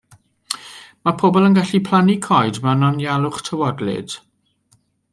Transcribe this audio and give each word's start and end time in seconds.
Mae 1.07 1.15
pobl 1.23 1.45
yn 1.49 1.59
gallu 1.59 1.81
plannu 1.89 2.17
coed 2.29 2.59
mewn 2.65 2.89
anialwch 2.91 3.45
tywodlyd. 3.51 4.21